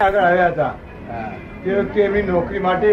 આગળ 0.00 0.18
આવ્યા 0.18 0.46
હતા. 0.46 0.72
તે 1.64 1.74
વખતે 1.74 2.02
એમની 2.02 2.22
નોકરી 2.22 2.58
માટે 2.58 2.92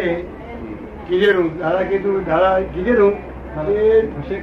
કીધેલું 1.08 1.58
દાદા 1.58 1.84
કીધું 1.84 2.26
દાદા 2.26 2.60
કીધેલું 2.74 3.14
એ 3.70 4.02
થશે 4.08 4.40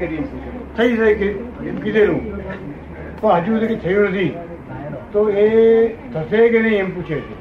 થઈ 0.76 0.96
જાય 0.96 1.14
કે 1.14 1.28
એમ 1.68 1.76
કીધેલું. 1.76 2.20
પણ 3.20 3.32
હજુ 3.32 3.58
સુધી 3.58 3.76
થયું 3.76 4.08
નથી. 4.08 4.36
તો 5.12 5.28
એ 5.30 5.46
થશે 6.14 6.48
કે 6.48 6.62
નહીં 6.62 6.78
એમ 6.78 6.94
પૂછે 6.94 7.20
છે. 7.20 7.36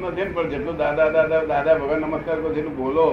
નથી 0.00 0.24
પણ 0.34 0.48
જેટલું 0.50 0.76
દાદા 0.76 1.08
દાદા 1.08 1.44
દાદા 1.44 1.74
ભગવાન 1.74 2.00
નમસ્કાર 2.00 2.36
કરો 2.36 2.52
જેટલું 2.54 2.76
બોલો 2.76 3.06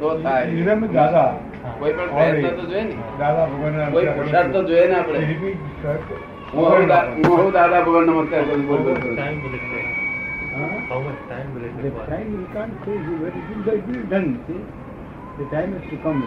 તો 0.00 0.18
થાય. 0.22 0.50
દાદા 0.94 1.36
કોઈ 1.78 1.92
પણ 1.92 2.08
પ્રયત્ન 2.12 2.56
તો 2.58 2.66
જોઈએ 2.68 2.84
ને 2.84 2.94
દાદા 3.18 3.46
ભગવાનના 3.48 3.90
કોઈ 3.90 4.06
પુરુષાર્થ 4.12 4.52
તો 4.52 4.62
જોઈએ 4.64 4.86
ને 4.88 4.96
આપણે 4.96 5.20
Repeat, 5.24 5.58
sir. 5.82 5.96
હું 6.52 6.64
હવે 6.66 6.86
દા- 6.86 7.06
હું 7.18 7.36
હવે 7.36 7.50
દાદા 7.52 7.82
ભગવાન 7.82 8.08
નમસ્કાર 8.10 8.42
કરું 8.46 8.62
બોલ 8.68 8.80
બોલ 8.80 8.96
કરું. 8.96 9.16
Time 9.18 9.38
will 9.44 9.54
it 9.54 9.64
take? 9.68 9.90
Huh? 10.52 10.66
How 10.88 10.98
much 11.00 11.20
time 11.28 11.48
will 11.54 11.64
it 11.64 11.72
The 11.76 11.90
take? 11.90 12.02
time 12.08 12.28
you 12.34 12.46
can't 12.52 12.74
say 12.82 12.96
you 13.00 13.14
very 13.20 13.40
good 13.46 13.62
that 13.68 13.88
you 13.90 14.02
done. 14.10 14.28
See, 14.46 14.60
the 15.38 15.46
time 15.52 15.70
is 15.74 15.84
to 15.90 15.96
come. 15.98 16.20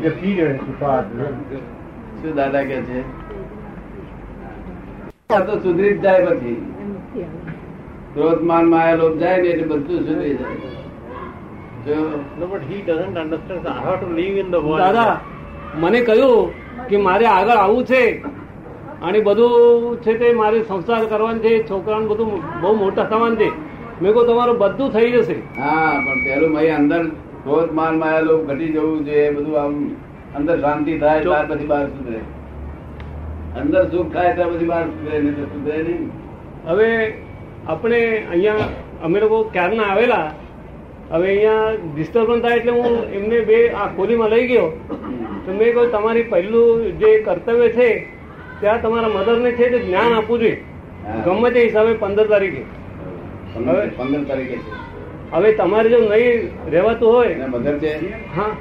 The 0.00 0.12
period 0.12 0.50
is 0.52 0.62
to 0.62 0.72
pass. 0.80 1.06
શું 2.20 2.32
દાદા 2.36 2.60
કે 2.64 2.78
છે 2.86 2.98
આ 5.30 5.40
તો 5.42 5.54
સુધરી 5.60 5.92
જ 5.94 6.02
જાય 6.02 6.26
પછી 6.28 6.54
ક્રોધ 8.14 8.42
માન 8.44 8.66
માયા 8.68 8.98
લોભ 8.98 9.16
જાય 9.18 9.42
ને 9.42 9.48
એટલે 9.50 9.66
બધું 9.68 10.00
સુધરી 10.00 10.34
જાય 10.36 10.56
દાદા 14.78 15.20
મને 15.80 16.00
કહ્યું 16.00 16.50
કે 16.88 16.96
મારે 16.96 17.26
આગળ 17.26 17.50
આવવું 17.50 17.84
છે. 17.84 18.02
અને 19.02 19.20
બધું 19.20 20.00
છે 20.02 20.18
તે 20.18 20.32
મારે 20.32 20.62
સંસાર 20.62 21.04
કરવાનું 21.04 21.40
છે 21.40 21.52
છોકરાને 21.68 22.06
બધું 22.06 22.30
બહુ 22.60 22.74
મોટા 22.74 23.04
થવાનું 23.04 23.36
છે. 23.36 23.50
મેં 24.02 24.12
કહું 24.12 24.26
તમારું 24.26 24.58
બધું 24.58 24.90
થઈ 24.90 25.10
જશે. 25.10 25.36
હા 25.58 25.92
પણ 26.04 26.24
પેલું 26.24 26.50
મય 26.52 26.68
અંદર 26.70 27.02
ક્રોધ 27.44 27.72
માલ 27.72 27.96
માયા 27.96 28.20
લોભ 28.20 28.44
ઘટી 28.50 28.72
જવું 28.72 29.06
જોઈએ 29.06 29.30
બધું 29.30 29.56
આમ 29.62 29.96
અંદર 30.36 30.60
શાંતિ 30.60 30.98
થાય 30.98 31.20
ત્યાર 31.20 31.46
પછી 31.46 31.66
બહાર 31.66 31.86
સુધરે. 31.86 32.20
અંદર 33.56 33.82
સુખ 33.90 34.12
થાય 34.12 34.34
ત્યાર 34.34 34.50
પછી 34.52 34.66
બહાર 34.66 34.84
સુધરે 34.84 35.18
નહીં 35.18 35.34
સુધરે 35.54 35.82
નહીં. 35.82 36.10
હવે 36.66 37.14
આપણે 37.68 38.26
અહીંયા 38.30 38.68
અમે 39.04 39.20
લોકો 39.20 39.42
ક્યારના 39.42 39.82
આવેલા 39.82 40.26
હવે 41.10 41.28
અહીંયા 41.28 41.76
ડિસ્ટર્બન્સ 41.94 42.42
થાય 42.42 42.56
એટલે 42.56 42.72
હું 42.72 43.12
એમને 43.12 43.40
બે 43.40 43.70
આ 43.70 43.86
ખોલીમાં 43.96 44.30
લઈ 44.30 44.46
ગયો. 44.46 44.68
તો 45.46 45.52
મેં 45.52 45.72
કહ્યું 45.74 45.90
તમારી 45.90 46.22
પહેલું 46.22 46.98
જે 46.98 47.10
કર્તવ્ય 47.22 47.68
છે 47.68 47.88
ત્યાં 48.60 48.82
તમારા 48.82 49.08
મધરને 49.08 49.52
છે 49.52 49.70
તે 49.70 49.78
જ્ઞાન 49.78 50.12
આપવું 50.12 50.38
જોઈએ. 50.40 50.58
ગમે 51.24 51.50
તે 51.50 51.60
હિસાબે 51.66 51.92
પંદર 51.94 52.26
તારીખે. 52.26 52.62
હવે 53.56 53.86
પંદર 53.98 54.24
તારીખે 54.24 54.56
છે. 54.56 54.70
હવે 55.32 55.52
તમારે 55.52 55.90
જો 55.90 55.98
નહીં 55.98 56.48
રહેવાતું 56.70 57.08
હોય 57.14 57.48
મધર 57.48 57.78
છે? 57.78 57.92
હા. 58.36 58.52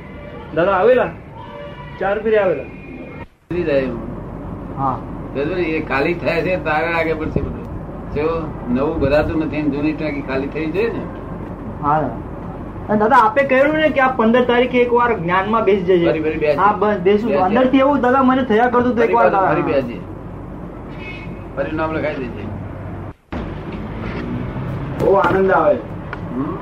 દાદા 0.56 0.72
આવેલા? 0.72 1.12
ચાર 2.00 2.20
ફેરી 2.20 2.38
આવેલા. 2.38 2.66
હા? 4.78 4.98
એ 5.58 5.82
ખાલી 5.82 6.14
થાય 6.14 6.42
છે 6.42 6.58
તારે 6.64 6.88
આગળ 6.88 7.14
પડશે 7.14 7.42
બધું. 7.42 7.68
જો 8.16 8.26
નવું 8.70 9.00
ભરાતું 9.00 9.46
નથી 9.46 9.62
ને 9.62 9.70
જૂની 9.70 9.94
ટાંકી 9.94 10.22
ખાલી 10.22 10.48
થઈ 10.48 10.66
જાય 10.66 10.88
ને? 10.88 11.04
હા. 11.84 12.10
દાદા 12.90 13.20
આપે 13.20 13.42
કહ્યું 13.46 13.76
ને 13.76 13.90
કે 13.90 14.02
આ 14.02 14.12
પંદર 14.14 14.46
તારીખે 14.46 14.80
એક 14.82 14.92
વાર 14.92 15.10
જ્ઞાનમાં 15.16 15.66
બેસી 15.66 15.98
જજે. 16.02 16.54
હા 16.58 16.72
બસ 16.76 16.98
બેસું. 17.00 17.36
અંદરથી 17.40 17.82
એવું 17.82 18.02
દાદા 18.02 18.24
મને 18.24 18.44
થયા 18.46 18.70
કરતું 18.70 19.02
એક 19.02 19.14
વાર 19.14 19.28
નામ 21.74 21.92
લખાઈ 21.94 22.30
દેજે 22.30 22.46
બહુ 25.00 25.14
આનંદ 25.18 25.52
આવે. 25.52 25.76
હમ? 26.32 26.56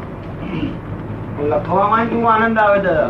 લખવામાં 1.45 2.11
બહુ 2.11 2.25
આનંદ 2.27 2.57
આવે 2.57 2.77
દાદા. 2.81 3.09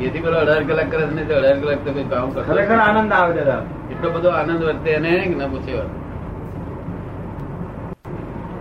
એથી 0.00 0.22
પેલો 0.22 0.36
અઢાર 0.38 0.64
કલાક 0.64 0.88
કરે 0.90 1.04
છે 1.10 1.24
તો 1.24 1.34
અઢાર 1.34 1.58
કલાક 1.60 1.80
તો 1.84 1.90
કોઈ 1.92 2.08
કામ 2.10 2.28
કરતો 2.30 2.46
ખરેખર 2.48 2.80
આનંદ 2.80 3.12
આવે 3.12 3.32
દાદા. 3.34 3.60
એટલો 3.92 4.08
બધો 4.10 4.30
આનંદ 4.32 4.60
વર્તે 4.62 4.90
એને 4.92 5.12
ના 5.36 5.48
પૂછે. 5.48 5.72
વાત. 5.74 5.90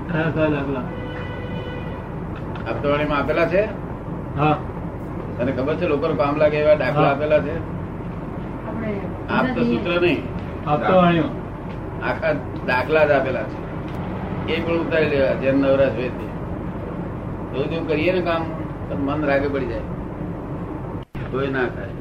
કયા 0.07 0.83
દાખલા 2.65 3.17
આપેલા 3.17 3.45
છે? 3.45 3.63
હા. 4.37 4.57
તને 5.37 5.51
ખબર 5.51 5.75
છે 5.75 5.85
લોકો 5.87 6.07
કામ 6.15 6.35
લાગે 6.37 6.57
એવા 6.61 6.75
દાખલા 6.75 7.09
આપેલા 7.09 7.39
છે? 7.39 7.55
આપ 9.29 9.45
તો 9.55 9.61
સૂત્ર 9.63 10.01
નહીં. 10.01 10.21
આખા 12.03 12.33
દાખલા 12.67 13.05
જ 13.05 13.11
આપેલા 13.11 13.43
છે. 13.43 13.57
એ 14.47 14.61
પણ 14.61 14.79
ઉતારી 14.79 15.09
લેવા 15.09 15.35
જેમ 15.41 15.55
નવરાશ 15.57 15.95
તે. 15.95 16.25
એવું 17.53 17.69
જેવું 17.69 17.87
કરીએ 17.87 18.11
ને 18.13 18.21
કામ 18.21 18.43
તો 18.89 18.93
મન 18.97 19.19
રાગે 19.23 19.49
પડી 19.49 19.69
જાય. 19.69 19.87
કોઈ 21.31 21.49
ના 21.49 21.67
થાય. 21.67 21.93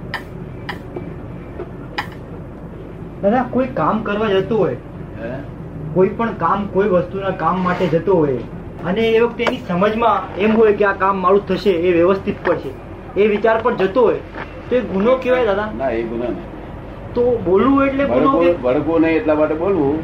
દાદા 3.23 3.45
કોઈ 3.45 3.69
કામ 3.75 4.03
કરવા 4.03 4.29
જતું 4.29 4.59
હોય 4.59 4.77
હે? 5.21 5.31
કોઈ 5.95 6.09
પણ 6.09 6.35
કામ 6.35 6.69
કોઈ 6.69 6.89
વસ્તુના 6.89 7.31
કામ 7.31 7.61
માટે 7.61 7.87
જતો 7.87 8.17
હોય 8.17 8.41
અને 8.85 9.03
એ 9.09 9.21
વખતે 9.21 9.43
એની 9.45 9.63
સમજમાં 9.63 10.17
એમ 10.39 10.57
હોય 10.57 10.73
કે 10.75 10.85
આ 10.87 10.97
કામ 10.97 11.17
મારું 11.21 11.45
થશે 11.49 11.73
એ 11.81 11.93
વ્યવસ્થિત 11.93 12.39
પર 12.41 12.57
છે. 12.59 12.71
એ 13.17 13.29
વિચાર 13.29 13.57
પર 13.61 13.73
જતો 13.77 14.01
હોય 14.03 14.23
તો 14.69 14.77
એ 14.77 14.83
ગુનો 14.85 15.13
કહેવાય 15.19 15.47
દાદા. 15.51 15.69
ના 15.75 15.93
એ 15.93 16.03
ગુનો 16.05 16.27
નહીં. 16.29 16.49
તો 17.15 17.23
બોલવું 17.41 17.87
એટલે 17.89 18.05
ગુનો 18.09 18.31
ભડકવું 18.59 19.03
નહીં 19.03 19.19
એટલા 19.19 19.37
માટે 19.37 19.57
બોલવું 19.57 19.99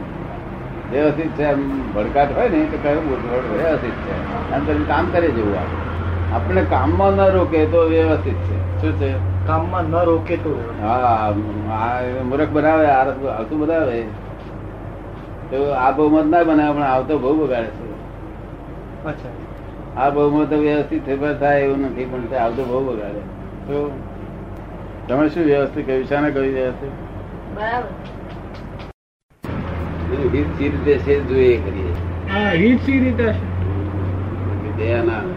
વ્યવસ્થિત 0.89 1.33
છે 1.35 1.45
એમ 1.47 1.63
ભડકાટ 1.93 2.31
હોય 2.33 2.49
ને 2.51 2.61
તો 2.67 2.79
કયું 2.79 3.05
બોલવું 3.07 3.31
વ્યવસ્થિત 3.55 3.97
છે. 4.01 4.15
આમ 4.47 4.63
કરીને 4.67 4.87
કામ 4.87 5.07
કરે 5.13 5.29
જેવું 5.33 5.57
આપણે 5.57 5.85
આપણે 6.31 6.63
કામમાં 6.67 7.15
ન 7.19 7.33
રોકે 7.35 7.61
તો 7.69 7.81
વ્યવસ્થિત 7.89 8.39
છે. 8.45 8.57
શું 8.77 8.93
છે? 8.95 9.11
કામમાં 9.45 9.87
ન 9.91 10.05
રોકે 10.05 10.37
તો 10.39 10.53
હા 10.81 11.33
મૂર્ખ 12.25 12.53
બનાવે 12.53 12.87
આ 12.89 12.99
આવતું 13.31 13.59
બનાવે. 13.61 13.99
તો 15.51 15.59
આ 15.77 15.91
બહુમત 15.93 16.27
ના 16.29 16.45
બનાવે 16.45 16.73
પણ 16.75 16.87
આવતો 16.87 17.15
બહુ 17.21 17.31
બગાડે 17.41 17.71
છે. 17.77 17.90
આ 19.97 20.11
બહુમત 20.11 20.51
તો 20.51 20.57
વ્યવસ્થિત 20.57 21.09
થાય 21.41 21.61
એવું 21.61 21.81
નથી 21.81 22.05
પણ 22.05 22.27
તે 22.27 22.37
આવતો 22.37 22.65
બહુ 22.65 22.81
બગાડે. 22.87 23.23
તો 23.67 23.77
તમે 25.09 25.29
શું 25.29 25.45
વ્યવસ્થિત 25.45 25.87
કહ્યું 25.87 26.05
શાને 26.05 26.31
કહ્યું 26.31 26.55
વ્યવસ્થિત? 26.55 26.93
બરાબર. 27.55 27.89
બધું 30.11 30.53
સી 30.59 30.69
રીતે 30.69 30.99
છે 30.99 31.17
જોઈએ 31.25 31.57
કરીએ. 31.57 31.93
હા 32.29 32.53
સી 32.87 32.99
રીતે 33.01 33.29
દયા 34.79 35.03
ના 35.03 35.17
આવે. 35.17 35.35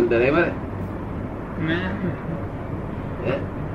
ડરે 0.00 0.30
મારે? 0.30 0.52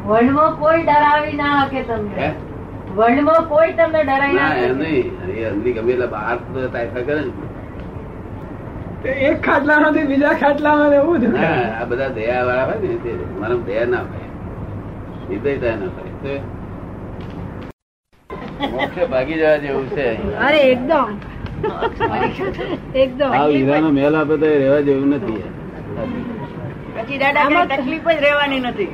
વર્લ્ડમાં 0.08 0.54
કોઈ 0.56 0.84
ડરાવી 0.84 1.36
ના 1.36 1.66
શકે 1.66 1.84
તમને. 1.84 2.34
વર્લ્ડમાં 2.96 3.44
કોઈ 3.46 3.74
તમને 3.74 4.04
ડરાવી 4.04 4.34
ના 4.34 4.50
ના 4.50 4.74
નહીં. 4.74 5.74
ગમે 5.74 5.94
એટલા 5.94 6.06
બહાર 6.06 6.38
તો 6.54 6.68
તાયફા 6.68 7.02
કરે 7.02 7.22
ને. 7.22 7.51
એક 9.04 9.38
ખાટલા 9.42 9.92
બીજા 9.92 10.34
ખાટલામાં 10.34 10.94
એવું 10.94 11.22
જ 11.22 11.26
આ 11.44 11.86
બધા 11.86 12.08
દયા 12.08 12.44
વાળા 12.46 12.66
હોય 12.66 12.80
ને 12.82 13.14
મારા 13.40 13.62
દયા 13.68 13.86
ના 13.86 14.02
હોય 14.02 14.28
હૃદય 15.30 15.54
દયા 15.58 15.76
ના 15.76 15.92
હોય 15.96 16.14
તો 18.96 19.08
ભાગી 19.08 19.34
જવા 19.34 19.58
જેવું 19.58 19.88
છે 19.90 20.06
અરે 20.48 20.60
એકદમ. 20.72 21.10
એકદમ. 22.96 23.32
આ 23.34 23.46
હીરાનો 23.48 23.90
મહેલ 23.92 24.16
આપે 24.16 24.36
તો 24.38 24.46
રહેવા 24.46 24.82
જેવું 24.82 25.10
નથી 25.10 25.42
પછી 26.96 27.18
દાદા 27.18 27.66
તકલીફ 27.66 28.08
જ 28.08 28.18
રહેવાની 28.20 28.60
નથી. 28.60 28.90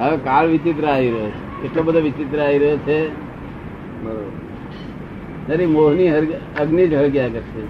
હવે 0.00 0.16
કાળ 0.16 0.46
વિચિત્ર 0.46 0.84
આવી 0.86 1.10
રહ્યો 1.10 1.30
છે. 1.30 1.62
કેટલો 1.62 1.82
બધો 1.82 2.00
વિચિત્ર 2.00 2.38
આવી 2.42 2.58
રહ્યો 2.58 2.78
છે. 2.78 2.98
જરી 5.48 5.66
મોહની 5.66 6.08
અગ્નિ 6.60 6.88
જ 6.88 6.94
હળગ્યા 6.94 7.28
કરશે. 7.28 7.62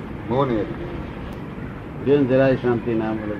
જીવન 2.06 2.26
જરાય 2.30 2.56
શાંતિ 2.56 2.94
ના 2.94 3.12
મળે 3.12 3.36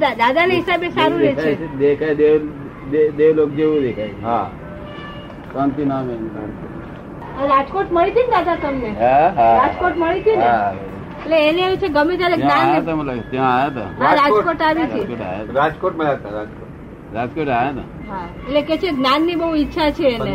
દાદા 0.00 0.30
ના 0.46 0.54
હિસાબે 0.54 0.88
સારું 0.90 1.18
રહે 1.20 1.32
છે. 1.34 1.78
દેખાય 1.78 2.14
દેવ 2.14 2.40
દેવ 3.16 3.30
લોક 3.36 3.50
જેવું 3.50 3.80
દેખાય 3.82 4.14
હા. 4.22 4.46
શાંતિ 5.52 5.82
ના 5.84 6.00
મળે 6.02 7.48
રાજકોટ 7.48 7.88
મળી 7.92 8.10
હતી 8.10 8.26
ને 8.26 8.30
દાદા 8.36 8.56
તમને? 8.56 8.90
રાજકોટ 9.56 9.96
મળી 9.96 10.20
હતી 10.20 10.36
ને? 10.36 10.46
એટલે 11.16 11.36
એને 11.48 11.60
એવું 11.62 11.78
છે 11.78 11.88
ગમે 11.88 12.14
ત્યારે 12.16 12.36
જ્ઞાન 12.36 12.68
હતા. 12.76 13.16
ત્યાં 13.30 13.52
આવ્યા 13.56 13.88
હતા. 13.90 14.14
રાજકોટ 14.14 14.62
આવી 14.62 14.86
છે 14.86 15.00
રાજકોટ 15.54 16.00
આયા 16.00 16.14
હતા. 16.14 16.30
રાજકોટ. 16.30 17.14
રાજકોટ 17.14 17.48
આવ્યા 17.48 17.72
હતા? 17.72 17.88
હા. 18.10 18.26
એટલે 18.48 18.60
કે 18.62 18.74
છે 18.76 18.88
જ્ઞાનની 18.92 19.36
બહુ 19.36 19.48
ઈચ્છા 19.54 19.90
છે 19.90 20.06
એને. 20.08 20.30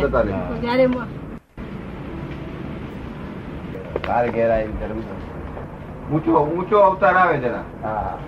જયારે 4.04 4.28
ઘેર 4.30 4.50
આવીને 4.50 4.76
ધર્મ 4.80 5.00
ઊંચો 6.12 6.40
ઊંચો 6.44 6.78
અવતાર 6.78 7.16
આવે 7.16 7.38
જરા 7.38 8.18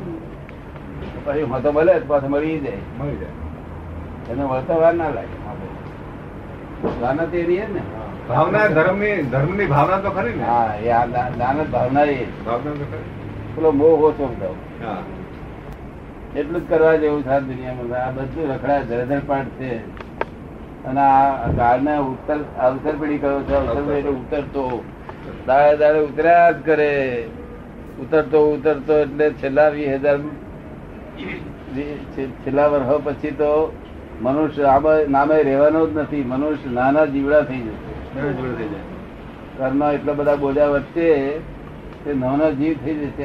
પછી 1.27 1.43
મતો 1.43 1.73
ભલે 1.73 1.93
પાછો 1.99 2.29
મળી 2.29 2.61
જાય. 2.61 2.77
મળી 2.99 3.17
જાય. 3.17 3.33
એને 4.31 4.45
વર્તવાર 4.45 4.95
ના 4.95 5.09
લાગે. 5.09 5.37
દાનત 7.01 7.35
એ 7.35 7.43
રહી 7.43 7.57
ને. 7.57 7.83
ભાવના 8.29 8.67
ધર્મની 8.69 9.23
ધર્મની 9.23 9.67
ભાવના 9.67 9.99
તો 9.99 10.11
ખરી 10.11 10.35
ને. 10.35 10.45
હા 10.45 10.75
એ 10.85 10.91
આ 10.91 11.07
દાનત 11.39 11.71
ભાવના 11.71 12.03
એ. 12.03 12.27
ભાવના 12.47 12.73
તો 12.73 12.85
ખરી. 12.85 13.11
પેલો 13.55 13.73
મોહ 13.73 14.01
ઓછો 14.03 14.31
હા. 14.83 14.97
એટલું 16.37 16.67
જ 16.67 16.71
કરવા 16.71 16.97
જેવું 16.97 17.23
છે 17.23 17.41
દુનિયામાં. 17.41 18.07
આ 18.07 18.11
બધું 18.11 18.55
રખડા 18.55 18.81
ધરધર 18.81 19.21
પાઠ 19.27 19.45
છે. 19.45 20.05
અને 20.85 21.01
આ 21.01 21.49
કાળને 21.57 21.97
ઉત્તર 21.99 22.39
અવસર 22.61 22.95
પડી 23.01 23.19
કયો 23.19 23.41
છે 23.43 23.55
અવસર 23.55 24.09
ઉતરતો. 24.09 24.85
દાડે 25.47 25.77
દાડે 25.77 25.99
ઉતર્યા 25.99 26.51
જ 26.51 26.65
કરે. 26.65 26.93
ઉતરતો 28.03 28.39
ઉતરતો 28.55 28.95
એટલે 28.99 29.27
છેલ્લા 29.41 29.69
વીસ 29.75 29.89
હજાર 29.89 30.19
છેલ્લા 32.43 32.69
વર્ષો 32.73 32.97
પછી 33.05 33.31
તો 33.41 33.51
મનુષ્ય 34.23 34.65
નામે 35.11 35.37
રહેવાનો 35.43 35.81
જ 35.87 35.91
નથી. 35.99 36.25
મનુષ્ય 36.33 36.71
નાના 36.79 37.07
જીવડા 37.13 37.43
થઈ 37.49 37.63
જશે. 37.67 37.93
ઘરના 39.59 39.91
એટલા 39.97 40.13
બધા 40.13 40.37
બોજા 40.37 40.69
વચ્ચે 40.75 41.09
તે 42.05 42.11
નાનો 42.15 42.47
જીવ 42.53 42.75
થઈ 42.85 42.97
જશે 43.01 43.25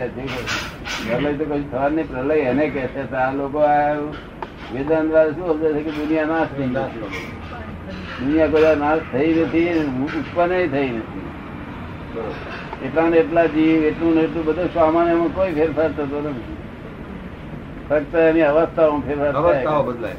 પ્રલય 1.08 1.32
તો 1.34 1.44
કશું 1.46 1.68
થવા 1.72 1.90
નહીં. 1.90 2.08
પ્રલય 2.12 2.38
એને 2.52 2.66
કહે 2.74 2.86
છે. 2.94 3.04
આ 3.16 3.32
લોકો 3.34 3.60
આ 3.60 3.94
વેદાંત 4.74 5.08
દ્વારા 5.10 5.34
શું 5.36 5.48
સમજે 5.50 5.70
છે 5.74 5.82
કે 5.86 5.92
દુનિયા 5.92 6.30
નાશ 6.32 6.52
થઈ 6.58 6.70
દુનિયા 8.20 8.54
બધા 8.54 8.76
નાશ 8.76 9.04
થઈ 9.12 9.32
નથી 9.42 9.70
ઉત્પન્ન 10.20 10.68
થઈ 10.74 10.90
નથી. 10.98 11.28
એટલા 12.86 13.10
ને 13.10 13.18
એટલા 13.18 13.46
જીવ 13.46 13.84
એટલું 13.84 14.16
ને 14.16 14.22
એટલું 14.22 14.46
બધું 14.46 14.74
સામાન્યમાં 14.74 15.36
કોઈ 15.36 15.54
ફેરફાર 15.54 15.92
થતો 15.92 16.30
નથી. 16.30 16.58
ફક્ત 17.90 18.16
એની 18.16 18.42
અવસ્થાઓમાં 18.42 19.02
ફેરફાર 19.02 19.32
થાય. 19.32 19.84
બદલાય. 19.84 20.16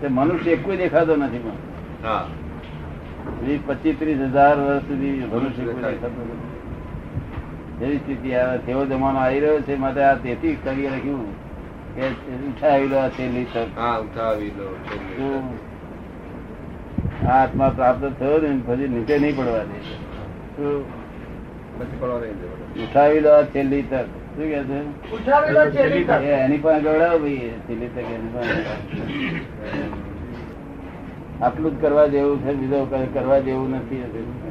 તે 0.00 0.08
મનુષ્ય 0.08 0.50
એક 0.50 0.76
દેખાતો 0.76 1.16
નથી 1.16 1.38
પણ. 1.38 1.50
વીસ 3.46 3.60
પચીસ 3.66 3.96
ત્રીસ 3.98 4.18
હજાર 4.18 4.60
વર્ષ 4.60 4.82
સુધી 4.82 5.10
મનુષ્ય 5.10 5.64
દેખાતો 5.64 6.06
નથી. 6.06 6.50
એવી 7.84 7.96
સ્થિતિ 7.96 8.34
આવે 8.34 8.58
તેવો 8.58 8.86
જમાનો 8.86 9.18
આવી 9.18 9.40
રહ્યો 9.40 9.60
છે 9.60 9.76
માટે 9.76 10.00
આ 10.00 10.14
તેથી 10.14 10.56
કરી 10.64 10.86
રાખ્યું 10.86 11.50
કે 11.94 12.08
ઉઠાવી 12.34 12.88
લો 12.88 13.08
છેલ્લી 13.08 13.46
ઉઠાવી 14.00 14.52
લો 14.58 15.42
આ 17.28 17.42
આત્મા 17.42 17.68
પ્રાપ્ત 17.68 18.12
થયો 18.18 18.38
ને 18.38 18.60
પછી 18.66 18.88
નીચે 18.88 19.18
નહીં 19.18 19.36
પડવા 19.36 19.58
દે 19.58 19.62
શું? 19.62 19.66
પછી 19.66 19.76
પડવા 20.56 20.66
નહીં 20.66 20.66
દેવાનો. 20.66 20.88
ઉઠાવી 21.80 23.20
લો 23.20 23.32
છેલ્લી 23.54 23.82
તક 23.82 24.06
શું 24.34 24.46
કે 24.50 24.58
છે. 26.20 26.30
એની 26.32 26.58
પાસે 26.58 26.80
ગવડાવો 26.84 27.18
ભાઈ 27.18 27.50
છેલ્લી 27.66 27.90
તક 27.94 28.08
એની 28.16 28.32
પાસે. 28.34 28.60
આટલું 31.42 31.70
જ 31.72 31.82
કરવા 31.82 32.06
જેવું 32.06 32.38
છે 32.44 32.52
બીજો 32.52 32.78
કરવા 33.14 33.40
જેવું 33.48 33.68
નથી 33.76 34.04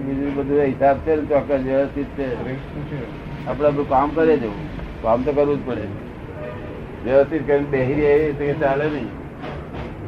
બીજું 0.05 0.29
બધું 0.35 0.61
હિસાબ 0.61 0.97
છે 1.05 1.13
ચોક્કસ 1.31 1.61
વ્યવસ્થિત 1.63 2.09
છે. 2.17 2.27
આપડે 3.47 3.69
બધું 3.69 3.89
કામ 3.89 4.09
કરે 4.09 4.35
જવું 4.37 4.63
કામ 5.01 5.19
તો 5.23 5.31
કરવું 5.31 5.57
જ 5.57 5.61
પડે. 5.69 5.85
વ્યવસ્થિત 7.05 7.41
કરીને 7.47 7.67
બેહી 7.73 7.99
રહે 8.01 8.13
તો 8.39 8.43
કે 8.45 8.55
ચાલે 8.61 8.85
નહીં. 8.85 9.09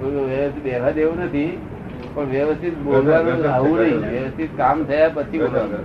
બધું 0.01 0.23
વ્યવસ્થિત 0.29 0.63
બેહવા 0.63 0.91
જેવું 0.91 1.17
નથી 1.25 1.51
પણ 2.13 2.25
વ્યવસ્થિત 2.25 2.75
બોલવાનું 2.85 3.49
આવું 3.53 3.77
નહીં. 3.79 3.99
વ્યવસ્થિત 4.13 4.51
કામ 4.57 4.77
થયા 4.83 5.09
પછી 5.09 5.39
બોલવાનું. 5.39 5.83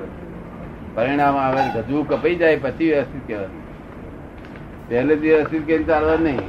પરિણામ 0.97 1.37
આવે 1.37 1.63
ગજવું 1.77 2.05
કપાઈ 2.11 2.37
જાય 2.43 2.59
પછી 2.65 2.91
વ્યવસ્થિત 2.93 3.25
કહેવાનું 3.27 3.63
પહેલેથી 4.89 5.33
વ્યવસ્થિત 5.33 5.65
કે 5.69 5.79
ચાલવા 5.89 6.19
નહીં. 6.27 6.45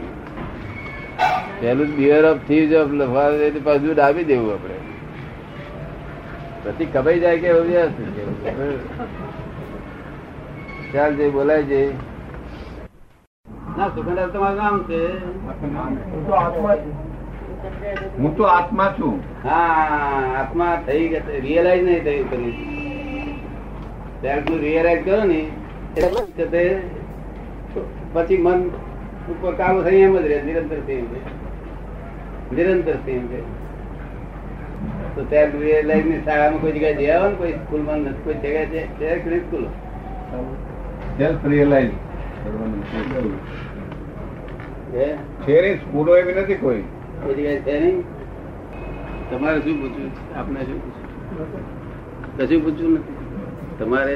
પહેલું 1.61 1.89
બિયર 1.97 2.23
ઓફ 2.25 2.41
ઓફ 2.81 2.91
પાછું 3.67 3.93
ડાબી 3.93 4.27
દેવું 4.31 4.51
આપણે. 4.53 4.77
પછી 6.63 6.89
કપાઈ 6.93 7.19
જાય 7.19 7.37
કે 7.43 7.49
વ્યવસ્થિત 7.69 8.09
ચાલ 10.93 11.11
જે 11.17 11.25
બોલાય 11.29 11.63
છે 11.71 11.81
ના 13.77 13.89
સુખંડા 13.95 14.27
તમારું 14.33 14.57
નામ 14.57 14.77
છે. 14.89 15.01
હું 18.19 18.31
તો 18.37 18.43
આત્મા 18.53 18.91
છું. 18.97 19.15
હા 19.43 19.65
આત્મા 20.41 20.75
થઈ 20.87 21.05
ગઈ 21.09 21.41
રિયલાઇઝ 21.47 21.83
નહીં 21.87 22.03
થયું 22.05 22.29
કરી 24.21 25.03
કરો 25.03 25.23
ને 25.23 25.39
એટલે 25.97 26.21
કે 26.37 26.45
તે 26.45 26.63
પછી 28.13 28.37
મન 28.37 28.59
ઉપર 29.29 29.53
કામ 29.55 29.83
થઈ 29.83 30.01
એમ 30.01 30.17
જ 30.17 30.25
રહે 30.25 30.39
નિરંતર 30.43 30.79
થઈ 30.85 30.97
એમ 30.97 31.07
છે 31.13 31.19
નિરંતર 32.57 32.97
થઈ 33.05 33.15
એમ 33.15 33.25
છે 33.27 33.39
તો 35.15 35.21
ત્યાં 35.23 35.51
રિયલાઇઝની 35.61 36.21
શાળામાં 36.25 36.61
કોઈ 36.61 36.73
જગ્યાએ 36.73 36.97
જઈ 36.97 37.11
આવો 37.11 37.27
ને 37.29 37.35
કોઈ 37.35 37.53
સ્કૂલમાં 37.55 37.99
નથી 38.01 38.23
કોઈ 38.23 38.37
જગ્યાએ 38.37 38.85
છે 38.99 39.15
કે 39.23 39.39
સ્કૂલ 39.39 39.65
સેલ્ફ 41.17 41.43
રિયલાઇઝ 41.45 41.93
છે 44.91 45.05
છે 45.45 45.61
નહીં 45.61 45.79
સ્કૂલો 45.79 46.11
એવી 46.15 46.35
નથી 46.35 46.55
કોઈ. 46.55 46.83
કોઈ 47.23 47.35
જગ્યાએ 47.35 47.61
છે 47.61 47.79
નહીં? 47.79 47.97
તમારે 49.29 49.61
શું 49.61 49.77
પૂછવું 49.81 50.11
છે? 50.11 50.21
આપને 50.35 50.59
શું 50.65 50.79
પૂછવું 50.81 51.63
કશું 52.37 52.61
પૂછવું 52.61 52.93
નથી. 52.93 53.16
તમારે? 53.79 54.15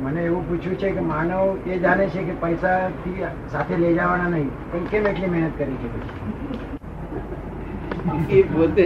મને 0.00 0.20
એવું 0.24 0.42
પૂછ્યું 0.48 0.76
છે 0.76 0.90
કે 0.90 1.02
માનવ 1.02 1.68
એ 1.68 1.78
જાણે 1.78 2.04
છે 2.08 2.22
કે 2.22 2.34
પૈસા 2.42 2.74
થી 3.02 3.30
સાથે 3.52 3.74
લઈ 3.76 3.94
જવાના 3.94 4.28
નહીં 4.28 4.50
પણ 4.70 4.88
કેમ 4.90 5.06
એટલી 5.06 5.30
મહેનત 5.30 5.54
કરી 5.56 5.78
છે 5.80 5.88
એ 8.36 8.42
પોતે 8.52 8.84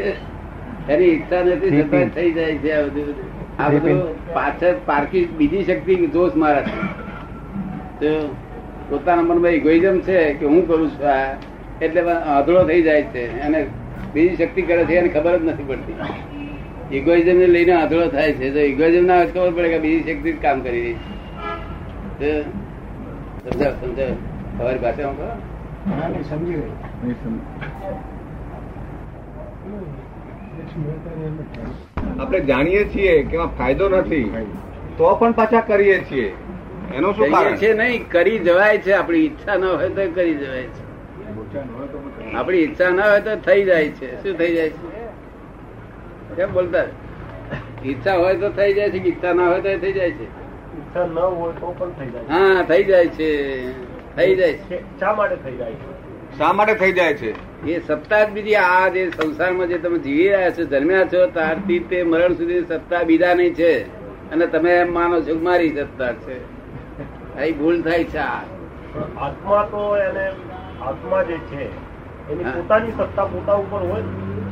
એની 0.88 1.10
ઈચ્છા 1.10 1.42
નથી 1.44 1.72
છતાં 1.80 2.10
થઈ 2.16 2.30
જાય 2.32 2.56
છે 2.62 2.70
આ 2.74 2.82
બધું. 2.86 3.10
આ 3.58 3.68
બધું 3.70 4.00
પાછળ 4.34 4.76
પારકી 4.86 5.24
બીજી 5.38 5.64
શક્તિ 5.64 5.98
જોશ 6.16 6.34
મારા 6.34 6.64
છે. 6.66 6.78
તો 8.00 8.10
પોતાના 8.90 9.26
મનમાં 9.28 9.54
ઇગોઇઝમ 9.54 9.96
છે 10.02 10.18
કે 10.34 10.44
હું 10.46 10.66
કરું 10.66 10.90
છું 10.90 11.06
આ 11.08 11.36
એટલે 11.80 12.00
અધળો 12.36 12.64
થઈ 12.70 12.82
જાય 12.82 13.04
છે. 13.12 13.22
અને 13.40 13.60
બીજી 14.14 14.36
શક્તિ 14.36 14.60
કરે 14.62 14.84
છે 14.86 14.94
એને 14.98 15.08
ખબર 15.10 15.34
જ 15.38 15.42
નથી 15.46 15.68
પડતી. 15.68 15.96
ઇગોઇઝમ 16.92 17.38
ને 17.38 17.46
લઈને 17.46 17.72
આંધળો 17.72 18.08
થાય 18.08 18.32
છે 18.32 18.50
તો 18.52 18.58
ઇગોઇઝમ 18.72 19.06
ના 19.06 19.24
ખબર 19.24 19.50
પડે 19.50 19.68
કે 19.68 19.78
બીજી 19.78 20.02
શક્તિ 20.08 20.32
કામ 20.42 20.60
કરી 20.60 20.82
રહી 20.82 20.94
છે. 22.20 22.32
સમજાવ 22.42 23.72
સમજાવ. 23.72 24.12
તમારી 24.58 24.78
ભાષામાં 24.78 26.22
સમજી 26.30 26.54
ગઈ 26.54 26.72
આપણે 32.20 32.40
જાણીએ 32.40 32.84
છીએ 32.84 33.14
કે 33.22 33.36
ફાયદો 33.58 33.88
નથી 33.88 34.24
તો 34.98 35.14
પણ 35.14 35.32
પાછા 35.32 35.60
કરીએ 35.60 35.98
છીએ. 36.10 36.28
એનો 36.94 37.12
શું 37.12 37.30
કારણ? 37.30 37.56
છે 37.56 37.72
નહીં 37.74 38.08
કરી 38.08 38.38
જવાય 38.38 38.78
છે. 38.78 38.92
આપણી 38.92 39.18
ઈચ્છા 39.18 39.56
ન 39.56 39.64
હોય 39.64 39.88
તો 39.88 40.02
કરી 40.14 40.34
જવાય 40.34 40.66
છે. 40.74 42.34
આપણી 42.34 42.58
ઈચ્છા 42.58 42.90
ના 42.90 43.10
હોય 43.10 43.20
તો 43.20 43.36
થઈ 43.36 43.64
જાય 43.64 43.88
છે. 44.00 44.10
શું 44.22 44.38
થઈ 44.38 44.54
જાય 44.54 44.70
છે? 44.70 44.91
કેમ 46.36 46.52
બોલતા? 46.52 46.84
ઈચ્છા 47.84 48.14
હોય 48.14 48.34
તો 48.34 48.48
થઈ 48.48 48.72
જાય 48.72 48.90
છે 48.90 48.96
ઈચ્છા 48.96 49.32
ના 49.32 49.48
હોય 49.48 49.60
તો 49.60 49.78
થઈ 49.78 49.92
જાય 49.92 50.10
છે. 50.10 50.24
ઈચ્છા 50.24 51.06
ન 51.06 51.18
હોય 51.18 51.52
તો 51.52 51.74
પણ 51.78 51.90
થઈ 51.90 52.10
જાય 52.10 52.24
હા 52.28 52.62
થઈ 52.62 52.84
જાય 52.84 53.06
છે. 53.06 53.30
થઈ 54.16 54.34
જાય 54.36 54.52
છે. 54.52 55.00
શા 55.00 55.12
માટે 55.12 55.36
થઈ 55.36 55.56
જાય 55.56 55.72
છે? 55.72 56.38
શા 56.38 56.52
માટે 56.52 56.74
થઈ 56.74 56.92
જાય 56.92 57.14
છે? 57.14 57.34
એ 57.66 57.80
સત્તા 57.80 58.24
બીજી 58.24 58.54
આ 58.54 58.88
જે 58.88 59.10
સંસારમાં 59.10 59.68
જે 59.68 59.78
તમે 59.78 59.98
જીવી 59.98 60.28
રહ્યા 60.28 60.50
છો 60.50 60.64
જન્મ્યા 60.64 61.04
છો 61.04 61.26
ત્યારથી 61.26 61.78
તે 61.78 62.02
મરણ 62.02 62.34
સુધી 62.34 62.60
સત્તા 62.60 63.02
બીજા 63.02 63.34
નહીં 63.34 63.54
છે. 63.54 63.72
અને 64.30 64.46
તમે 64.46 64.70
એમ 64.70 64.92
માનો 64.92 65.20
છો 65.20 65.38
મારી 65.38 65.68
સત્તા 65.68 66.12
છે. 66.12 66.36
અહીં 67.36 67.58
ભૂલ 67.58 67.82
થાય 67.82 68.04
છે 68.04 68.18
આ. 68.18 68.40
પણ 68.94 69.18
આત્મા 69.18 69.64
તો 69.70 69.96
એને 69.96 70.28
આત્મા 70.82 71.22
જે 71.22 71.36
છે 71.36 71.62
એની. 72.32 72.44
પોતાની 72.44 72.92
સત્તા 72.92 73.24
પોતા 73.24 73.54
ઉપર 73.54 73.78
હોય. 73.78 74.02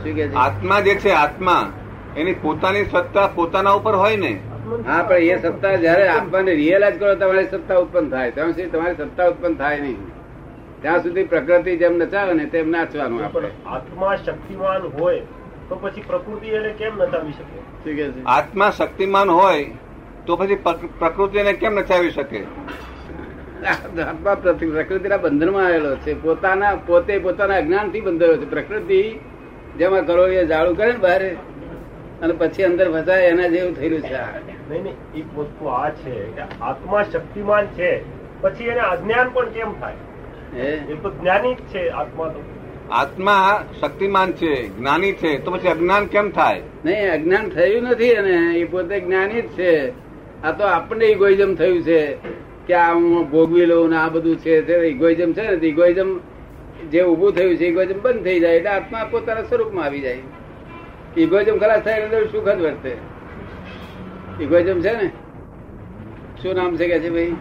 શું 0.04 0.14
કે 0.14 0.34
આત્મા 0.34 0.80
જે 0.80 0.94
છે 0.94 1.10
આત્મા 1.10 1.72
એની 2.16 2.32
પોતાની 2.32 2.84
સત્તા 2.84 3.26
પોતાના 3.26 3.70
ઉપર 3.70 3.94
હોય 3.94 4.16
ને. 4.16 4.40
હા 4.86 5.02
પણ 5.02 5.14
એ 5.14 5.42
સત્તા 5.42 5.76
જયારે 5.76 6.08
આત્માને 6.08 6.54
રિયલાઇઝ 6.54 6.98
કરો 6.98 7.14
તમારી 7.14 7.44
સત્તા 7.44 7.76
ઉત્પન્ન 7.76 8.10
થાય. 8.10 8.30
ત્યાં 8.30 8.48
સુધી 8.48 8.66
તમારી 8.66 8.94
સત્તા 8.96 9.26
ઉત્પન્ન 9.26 9.54
થાય 9.54 9.80
નહીં. 9.80 9.96
ત્યાં 10.82 11.02
સુધી 11.02 11.24
પ્રકૃતિ 11.24 11.76
જેમ 11.76 11.96
નચાવે 11.96 12.32
ને 12.32 12.44
તેમ 12.44 12.70
નાચવાનું 12.70 13.24
આપણે. 13.24 13.50
આત્મા 13.66 14.16
શક્તિમાન 14.16 14.82
હોય 14.82 15.20
તો 15.68 15.76
પછી 15.76 16.00
પ્રકૃતિ 16.00 16.46
એને 16.46 16.68
કેમ 16.68 16.96
નચાવી 16.96 17.32
શકે? 17.32 17.58
શું 17.58 17.96
કે 17.96 18.20
છે? 18.20 18.24
આત્મા 18.24 18.70
શક્તિમાન 18.70 19.30
હોય 19.30 19.70
તો 20.26 20.36
પછી 20.36 20.54
પ્રકૃતિ 20.98 21.38
એને 21.38 21.52
કેમ 21.52 21.74
નચાવી 21.74 22.10
શકે? 22.10 22.44
આત્મા 24.02 24.34
પ્રતિ- 24.34 24.70
પ્રકૃતિના 24.70 25.16
બંધનમાં 25.16 25.66
આવેલો 25.66 25.96
છે. 25.96 26.22
પોતાના 26.22 26.74
પોતે 26.74 27.18
પોતાના 27.18 27.56
અજ્ઞાનથી 27.56 28.00
બંધેલો 28.00 28.36
છે. 28.36 28.50
પ્રકૃતિ 28.50 29.20
જેમાં 29.80 30.06
કરો 30.06 30.24
એ 30.26 30.44
જાળું 30.52 30.76
કરે 30.76 30.92
ને 30.92 30.98
બહાર 31.06 31.22
અને 32.22 32.32
પછી 32.38 32.64
અંદર 32.64 32.86
ફસાય 32.94 33.28
એના 33.32 33.48
જેવું 33.48 33.74
થયેલું 33.74 34.02
છે 34.02 34.14
આ. 34.14 34.28
નહીં 34.70 34.82
નહીં 34.82 34.96
એક 35.18 35.28
વસ્તુ 35.36 35.64
આ 35.78 35.90
છે 36.00 36.14
કે 36.36 36.42
આત્મા 36.62 37.02
શક્તિમાન 37.12 37.66
છે 37.78 37.90
પછી 38.42 38.70
એને 38.72 38.82
અજ્ઞાન 38.92 39.28
પણ 39.34 39.48
કેમ 39.56 39.70
થાય? 39.80 40.00
એ 40.90 40.94
તો 41.02 41.08
જ્ઞાની 41.10 41.54
જ 41.54 41.60
છે 41.72 41.82
આત્મા 41.90 42.28
તો. 42.34 42.40
આત્મા 42.90 43.64
શક્તિમાન 43.80 44.32
છે 44.32 44.52
જ્ઞાની 44.68 45.12
છે 45.12 45.30
તો 45.44 45.50
પછી 45.50 45.68
અજ્ઞાન 45.68 46.04
કેમ 46.06 46.30
થાય? 46.30 46.62
નહીં 46.84 47.12
અજ્ઞાન 47.12 47.50
થયું 47.50 47.84
નથી 47.84 48.14
અને 48.14 48.34
એ 48.58 48.64
પોતે 48.64 48.96
જ્ઞાની 49.00 49.42
જ 49.42 49.48
છે. 49.58 49.72
આ 50.44 50.52
તો 50.52 50.64
આપણને 50.64 51.06
ઇગોઇઝમ 51.06 51.54
થયું 51.54 51.82
છે 51.82 52.00
કે 52.66 52.74
આ 52.74 52.92
હું 52.94 53.30
ભોગવી 53.30 53.66
લઉં 53.66 53.90
ને 53.90 53.96
આ 53.96 54.08
બધું 54.08 54.36
છે 54.36 54.52
ઇગોઇઝમ 54.88 55.32
છે 55.32 55.42
ને 55.42 55.68
ઇગોઇઝમ 55.68 56.10
જે 56.80 57.00
ઉભું 57.02 57.32
થયું 57.32 57.56
છે 57.56 57.64
ઇગોઇઝમ 57.64 58.00
બંધ 58.00 58.24
થઈ 58.24 58.40
જાય 58.40 58.56
એટલે 58.56 58.70
આત્મા 58.70 59.04
પોતાના 59.04 59.42
સ્વરૂપમાં 59.42 59.84
આવી 59.84 60.00
જાય. 60.00 60.18
ઇગોઇઝમ 61.16 61.58
ખલાસ 61.58 61.80
થાય 61.80 62.00
એટલે 62.00 62.24
સુખ 62.24 62.48
જ 62.48 62.60
વર્તે. 62.60 62.96
ઇગોઇઝમ 64.40 64.80
છે 64.80 64.92
ને? 64.92 65.10
શું 66.42 66.54
નામ 66.54 66.76
છે 66.76 66.88
કે 66.88 66.98
છે 66.98 67.10
ભાઈ? 67.10 67.32